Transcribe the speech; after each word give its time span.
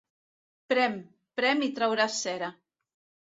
Prem, 0.71 0.95
prem 1.41 1.61
i 1.67 1.69
trauràs 1.81 2.17
cera. 2.25 2.49